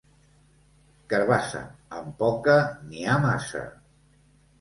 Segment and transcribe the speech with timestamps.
[1.13, 1.61] Carabassa,
[1.97, 2.55] amb poca
[2.87, 3.63] n'hi ha massa.